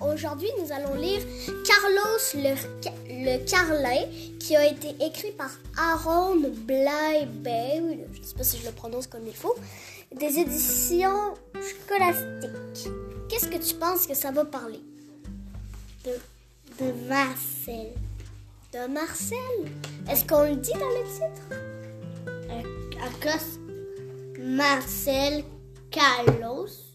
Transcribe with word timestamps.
Aujourd'hui, 0.00 0.48
nous 0.60 0.72
allons 0.72 0.94
lire 0.94 1.20
Carlos 1.66 2.18
le, 2.34 2.54
le 3.08 3.44
Carlin, 3.48 4.06
qui 4.38 4.54
a 4.54 4.66
été 4.66 4.94
écrit 5.04 5.32
par 5.32 5.50
Aaron 5.76 6.36
Blybe, 6.36 7.48
je 8.12 8.20
ne 8.20 8.24
sais 8.24 8.34
pas 8.36 8.44
si 8.44 8.58
je 8.58 8.66
le 8.66 8.72
prononce 8.72 9.06
comme 9.06 9.26
il 9.26 9.34
faut, 9.34 9.56
des 10.14 10.38
éditions 10.38 11.34
scolastiques. 11.52 12.92
Qu'est-ce 13.28 13.48
que 13.48 13.58
tu 13.58 13.74
penses 13.74 14.06
que 14.06 14.14
ça 14.14 14.30
va 14.30 14.44
parler? 14.44 14.80
De, 16.04 16.92
Marcel. 17.08 17.92
De 18.72 18.86
Marcel? 18.92 19.38
Est-ce 20.10 20.24
qu'on 20.24 20.42
le 20.42 20.56
dit 20.56 20.72
dans 20.72 20.90
le 20.90 21.04
titre? 21.04 21.42
À, 22.50 23.06
à 23.06 23.08
cause 23.20 23.58
Marcel 24.38 25.42
Carlos. 25.90 26.85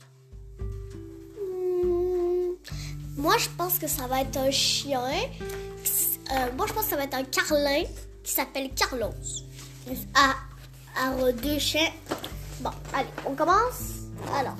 Moi, 3.21 3.37
je 3.37 3.49
pense 3.55 3.77
que 3.77 3.87
ça 3.87 4.07
va 4.07 4.21
être 4.21 4.37
un 4.37 4.49
chien. 4.49 5.03
Euh, 5.03 6.51
moi, 6.57 6.65
je 6.67 6.73
pense 6.73 6.85
que 6.85 6.89
ça 6.89 6.95
va 6.95 7.03
être 7.03 7.13
un 7.13 7.23
carlin 7.23 7.83
qui 8.23 8.31
s'appelle 8.31 8.71
Carlos. 8.71 9.13
À, 10.15 10.35
à 10.99 11.31
deux 11.31 11.59
chiens. 11.59 11.91
Bon, 12.61 12.71
allez, 12.93 13.07
on 13.27 13.35
commence. 13.35 14.07
Alors, 14.35 14.57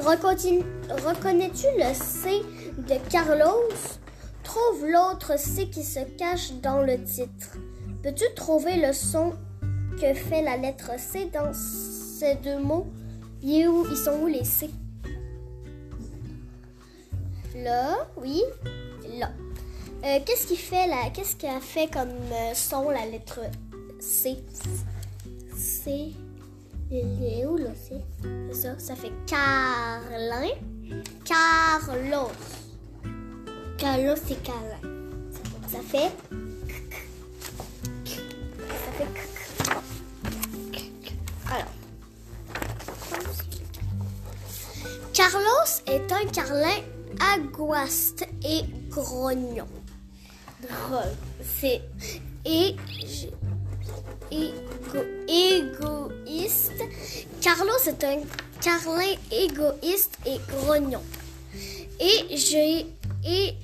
reconnais-tu 0.00 1.66
le 1.78 1.94
C 1.94 2.42
de 2.78 2.96
Carlos? 3.08 3.68
Trouve 4.42 4.86
l'autre 4.86 5.38
C 5.38 5.70
qui 5.70 5.84
se 5.84 6.00
cache 6.18 6.52
dans 6.62 6.82
le 6.82 7.02
titre. 7.04 7.56
Peux-tu 8.02 8.24
trouver 8.34 8.76
le 8.84 8.92
son 8.92 9.34
que 10.00 10.14
fait 10.14 10.42
la 10.42 10.56
lettre 10.56 10.90
C 10.98 11.30
dans 11.32 11.52
ces 11.52 12.34
deux 12.36 12.58
mots? 12.58 12.88
Ils, 13.40 13.68
où, 13.68 13.86
ils 13.88 13.96
sont 13.96 14.18
où 14.20 14.26
les 14.26 14.44
C? 14.44 14.68
Là, 17.62 18.08
oui, 18.16 18.42
là. 19.18 19.30
Euh, 20.04 20.18
qu'est-ce 20.26 20.48
qui 20.48 20.56
fait 20.56 20.88
la, 20.88 21.10
qu'est-ce 21.10 21.46
a 21.46 21.60
fait 21.60 21.88
comme 21.92 22.08
euh, 22.08 22.54
son 22.54 22.90
la 22.90 23.06
lettre 23.06 23.40
C? 24.00 24.36
C. 25.56 26.12
Il 26.90 27.24
est 27.24 27.46
où 27.46 27.56
là, 27.56 27.70
C? 27.74 27.94
C'est 28.50 28.62
ça, 28.62 28.78
ça 28.78 28.96
fait 28.96 29.12
Carlin. 29.26 30.48
Carlos. 31.24 32.32
Carlos 33.78 34.16
c'est 34.26 34.42
Carlin. 34.42 34.80
Ça 35.68 35.78
fait. 35.80 36.10
Ça 38.58 38.92
fait. 38.98 39.06
Alors. 39.06 39.31
Carlos 45.32 45.80
est 45.86 46.12
un 46.12 46.26
carlin 46.26 46.82
aguaste 47.34 48.26
et 48.44 48.64
grognon. 48.90 49.66
C'est 51.58 51.80
et, 52.44 52.76
égo, 54.30 55.00
égoïste. 55.26 56.82
Carlos 57.40 57.82
est 57.86 58.04
un 58.04 58.20
carlin 58.60 59.14
égoïste 59.30 60.18
et 60.26 60.38
grognon. 60.48 61.00
Et 61.98 62.36
je 62.36 62.84
et 63.24 63.54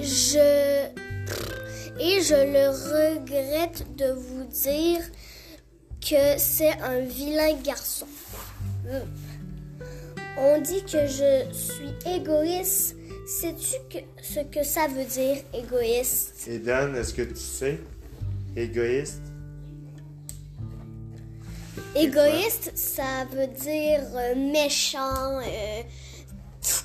je 0.00 0.86
et 2.00 2.22
je 2.22 2.52
le 2.54 2.70
regrette 2.70 3.84
de 3.96 4.12
vous 4.12 4.44
dire 4.44 5.00
que 6.00 6.38
c'est 6.38 6.72
un 6.80 7.00
vilain 7.00 7.52
garçon. 7.62 8.06
On 10.40 10.60
dit 10.60 10.84
que 10.84 11.06
je 11.06 11.52
suis 11.52 11.92
égoïste. 12.06 12.94
Sais-tu 13.26 13.74
que, 13.90 13.98
ce 14.22 14.40
que 14.40 14.64
ça 14.64 14.86
veut 14.86 15.04
dire, 15.04 15.38
égoïste? 15.52 16.46
Eden, 16.46 16.94
est-ce 16.94 17.12
que 17.12 17.22
tu 17.22 17.36
sais? 17.36 17.80
Égoïste? 18.56 19.20
Égoïste, 21.94 22.72
ça 22.74 23.26
veut 23.32 23.48
dire 23.48 24.00
euh, 24.14 24.34
méchant, 24.34 25.40
euh, 25.40 25.82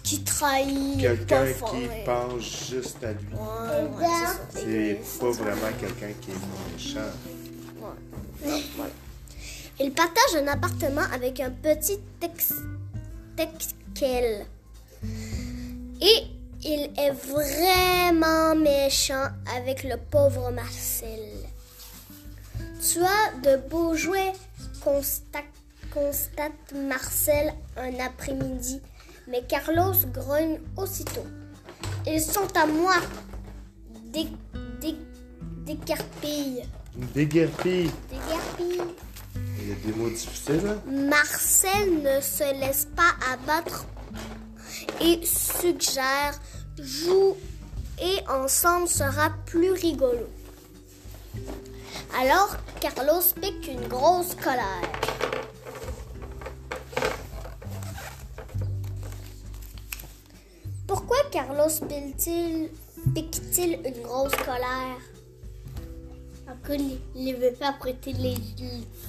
qui 0.03 0.23
trahit. 0.23 0.99
Quelqu'un 0.99 1.45
qui 1.45 1.53
fort, 1.53 1.75
pense 2.05 2.69
juste 2.71 3.03
à 3.03 3.11
lui. 3.11 3.27
Ouais, 3.33 4.05
ouais, 4.05 4.99
c'est 5.03 5.19
pas 5.19 5.31
vraiment 5.31 5.71
quelqu'un 5.79 6.13
qui 6.19 6.31
est 6.31 6.73
méchant. 6.73 7.11
Ouais. 7.79 8.61
Voilà. 8.75 8.91
Il 9.79 9.91
partage 9.91 10.35
un 10.35 10.47
appartement 10.47 11.05
avec 11.13 11.39
un 11.39 11.49
petit 11.49 11.99
tex 12.19 12.53
Texkel. 13.35 14.45
Et 16.01 16.27
il 16.63 16.91
est 16.97 17.11
vraiment 17.11 18.55
méchant 18.55 19.27
avec 19.57 19.83
le 19.83 19.97
pauvre 19.97 20.51
Marcel. 20.51 21.19
Tu 22.81 22.99
as 22.99 23.39
de 23.41 23.57
beaux 23.69 23.95
jouets, 23.95 24.33
constate, 24.83 25.45
constate 25.93 26.73
Marcel 26.75 27.53
un 27.77 27.99
après-midi. 27.99 28.81
Mais 29.27 29.41
Carlos 29.43 29.93
grogne 30.13 30.59
aussitôt. 30.75 31.25
Ils 32.05 32.21
sont 32.21 32.47
à 32.55 32.65
moi. 32.65 32.95
Dé, 34.11 34.27
dé, 34.81 34.95
décarpille. 35.65 36.63
Une 36.97 37.07
déguerpille. 37.07 37.89
Marcel 40.87 42.01
ne 42.01 42.21
se 42.21 42.59
laisse 42.59 42.87
pas 42.95 43.15
abattre 43.33 43.85
et 45.01 45.19
suggère 45.25 46.39
joue 46.79 47.35
et 48.01 48.27
ensemble 48.29 48.87
sera 48.87 49.29
plus 49.45 49.71
rigolo. 49.71 50.27
Alors 52.19 52.55
Carlos 52.79 53.21
pique 53.41 53.67
une 53.67 53.87
grosse 53.87 54.35
colère. 54.35 54.91
Pourquoi 60.87 61.17
Carlos 61.31 61.69
pique-t-il 63.13 63.79
une 63.85 64.03
grosse 64.03 64.35
colère? 64.35 65.12
Il 66.69 67.33
ne 67.33 67.33
veut 67.35 67.53
pas 67.59 67.73
prêter 67.73 68.13
les, 68.13 68.35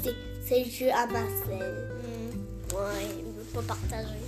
ses, 0.03 0.15
ses 0.47 0.65
jeux 0.71 0.91
à 0.91 1.07
Marcel. 1.07 1.91
Hmm, 1.91 2.75
Ouais, 2.75 3.07
il 3.19 3.25
ne 3.29 3.39
veut 3.39 3.45
pas 3.55 3.63
partager. 3.75 4.19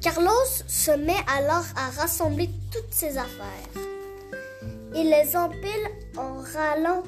Carlos 0.00 0.30
se 0.66 0.90
met 0.90 1.16
alors 1.38 1.64
à 1.76 1.90
rassembler 2.00 2.50
toutes 2.72 2.92
ses 2.92 3.16
affaires. 3.16 3.82
Il 4.94 5.08
les 5.10 5.36
empile 5.36 5.86
en 6.16 6.34
râlant 6.52 7.02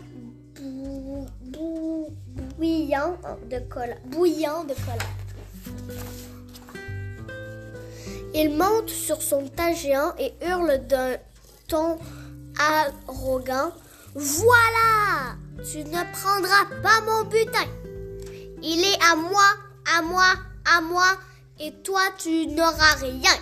bou- 0.60 1.26
bou- 1.42 2.08
bouillant 2.56 3.16
de 3.50 3.58
colère. 3.68 3.98
Bouillant 4.06 4.64
de 4.64 4.74
colère. 4.74 5.86
Il 8.34 8.50
monte 8.56 8.88
sur 8.90 9.20
son 9.22 9.48
tas 9.48 9.72
géant 9.74 10.12
et 10.18 10.32
hurle 10.46 10.78
d'un 10.86 11.16
ton 11.68 11.98
arrogant. 12.58 13.72
Voilà! 14.18 15.36
Tu 15.70 15.84
ne 15.84 16.12
prendras 16.12 16.64
pas 16.82 17.02
mon 17.02 17.24
butin. 17.24 17.66
Il 18.62 18.80
est 18.80 18.98
à 19.04 19.14
moi, 19.14 19.44
à 19.94 20.00
moi, 20.00 20.32
à 20.64 20.80
moi, 20.80 21.06
et 21.60 21.72
toi 21.82 22.00
tu 22.16 22.46
n'auras 22.46 22.94
rien. 22.94 23.36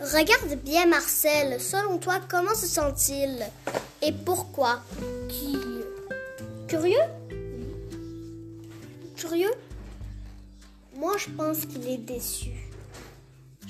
Regarde 0.00 0.54
bien 0.62 0.86
Marcel, 0.86 1.60
selon 1.60 1.98
toi, 1.98 2.20
comment 2.30 2.54
se 2.54 2.66
sent-il? 2.66 3.44
Et 4.00 4.12
pourquoi? 4.12 4.80
Curieux? 6.68 6.98
Curieux? 9.16 9.54
Moi, 10.94 11.16
je 11.18 11.30
pense 11.30 11.66
qu'il 11.66 11.88
est 11.88 11.98
déçu. 11.98 12.71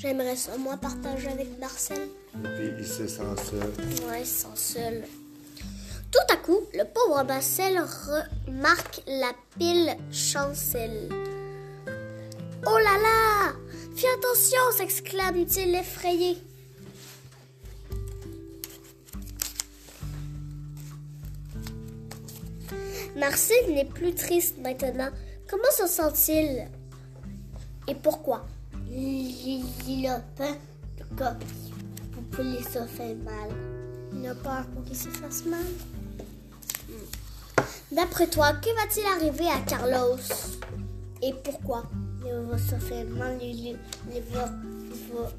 J'aimerais 0.02 0.34
moi, 0.58 0.76
partager 0.76 1.28
avec 1.28 1.60
Marcel. 1.60 2.08
Puis 2.32 2.72
il 2.76 2.84
se 2.84 3.06
sent 3.06 3.22
seul. 3.48 4.08
Ouais, 4.08 4.24
sans 4.24 4.56
seul. 4.56 5.04
Tout 6.10 6.34
à 6.34 6.36
coup, 6.38 6.58
le 6.74 6.82
pauvre 6.82 7.22
Marcel 7.22 7.78
remarque 7.78 9.00
la 9.06 9.30
pile 9.56 9.96
chancelle. 10.10 11.08
Oh 12.66 12.78
là 12.78 12.98
là 13.00 13.52
Fais 13.94 14.08
attention 14.08 14.58
s'exclame-t-il 14.76 15.72
effrayé. 15.76 16.36
Marcel 23.14 23.72
n'est 23.72 23.84
plus 23.84 24.16
triste 24.16 24.56
maintenant. 24.58 25.10
Comment 25.48 25.70
se 25.70 25.86
sent-il? 25.86 26.66
Et 27.86 27.94
pourquoi? 27.94 28.44
Il, 28.92 29.64
il 29.88 30.06
a 30.06 30.20
peur 30.36 30.54
que 31.16 31.24
pour 32.12 32.36
que 32.36 32.42
les 32.42 32.62
se 32.62 32.86
fait 32.86 33.14
mal. 33.14 33.50
Il 34.14 34.26
a 34.26 34.34
peur 34.34 34.64
pour 34.74 34.84
qu'il 34.84 34.96
se 34.96 35.08
fasse 35.08 35.44
mal. 35.46 35.64
D'après 37.90 38.26
toi, 38.26 38.52
que 38.54 38.70
va-t-il 38.74 39.06
arriver 39.06 39.48
à 39.48 39.60
Carlos? 39.60 40.18
Et 41.22 41.32
pourquoi? 41.44 41.84
Il 42.24 42.32
va 42.48 42.58
se 42.58 42.76
faire 42.76 43.06
mal, 43.06 43.38
il, 43.42 43.74
va, 43.74 43.78
il 44.14 44.22
va, 44.32 45.30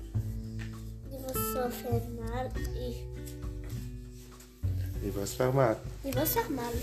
il 1.11 1.19
va 1.19 1.33
se 1.33 1.69
faire 1.71 2.01
mal 2.19 2.51
et 2.77 2.93
Il 5.03 5.11
va 5.11 5.25
se 5.25 5.35
faire 5.35 5.53
mal. 5.53 5.77
Il 6.05 6.13
va 6.13 6.25
se 6.25 6.33
faire 6.33 6.49
mal. 6.49 6.73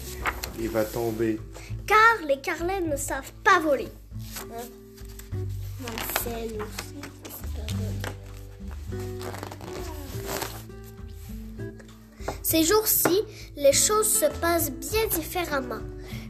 Il 0.59 0.69
va 0.69 0.85
tomber. 0.85 1.41
Car 1.87 2.27
les 2.27 2.41
carlins 2.41 2.81
ne 2.81 2.97
savent 2.97 3.33
pas 3.43 3.61
voler. 3.61 3.89
Marcel 4.49 4.80
aussi. 5.87 7.01
c'est 7.25 7.53
pas 7.57 7.67
vrai. 7.75 7.95
Ces 12.43 12.65
jours-ci, 12.65 13.23
les 13.57 13.73
choses 13.73 14.09
se 14.09 14.27
passent 14.41 14.71
bien 14.73 15.07
différemment. 15.09 15.81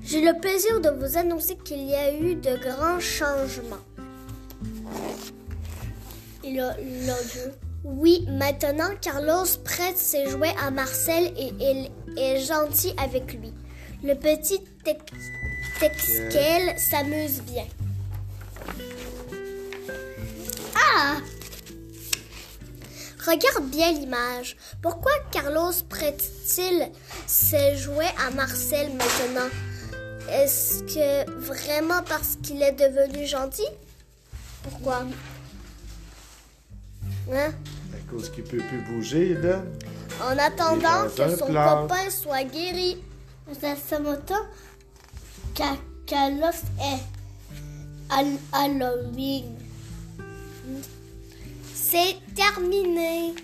J'ai 0.04 0.20
le 0.20 0.38
plaisir 0.40 0.80
de 0.80 0.90
vous 0.90 1.16
annoncer 1.16 1.56
qu'il 1.56 1.82
y 1.88 1.94
a 1.94 2.12
eu 2.14 2.34
de 2.34 2.56
grands 2.56 3.00
changements. 3.00 3.84
Le, 6.44 6.70
le 7.06 7.28
jeu. 7.32 7.52
Oui, 7.84 8.26
maintenant, 8.28 8.90
Carlos 9.00 9.46
prête 9.64 9.96
ses 9.96 10.28
jouets 10.28 10.54
à 10.62 10.70
Marcel 10.70 11.32
et 11.38 11.52
il 11.60 11.90
est 12.18 12.40
gentil 12.44 12.92
avec 13.02 13.32
lui. 13.34 13.52
Le 14.02 14.14
petit 14.14 14.60
Tex- 14.84 15.00
Texkel 15.78 16.78
s'amuse 16.78 17.40
bien. 17.42 17.64
Regarde 23.26 23.66
bien 23.70 23.92
l'image. 23.92 24.56
Pourquoi 24.82 25.12
Carlos 25.30 25.72
prête-t-il 25.88 26.90
ses 27.26 27.76
jouets 27.76 28.12
à 28.26 28.30
Marcel 28.30 28.88
maintenant? 28.94 29.48
Est-ce 30.30 30.82
que 30.84 31.30
vraiment 31.40 32.02
parce 32.08 32.36
qu'il 32.42 32.62
est 32.62 32.72
devenu 32.72 33.26
gentil? 33.26 33.66
Pourquoi? 34.62 35.02
Hein? 37.32 37.52
À 37.92 38.10
cause 38.10 38.30
qu'il 38.30 38.44
peut 38.44 38.58
plus 38.58 38.80
bouger, 38.82 39.34
là. 39.34 39.62
En 40.22 40.38
attendant 40.38 41.04
dans 41.04 41.08
que 41.14 41.36
son 41.36 41.46
copain 41.46 42.10
soit 42.10 42.44
guéri. 42.44 42.98
Ça 43.60 43.74
ce 43.76 43.96
Ca- 45.56 45.76
Carlos 46.06 46.46
est 46.80 47.00
à. 48.10 48.22
C'est 51.90 52.18
terminé. 52.36 53.34